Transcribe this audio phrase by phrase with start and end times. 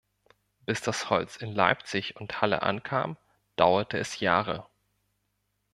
[0.65, 3.17] Bis das Holz in Leipzig und Halle ankam,
[3.55, 4.65] dauerte es Jahre.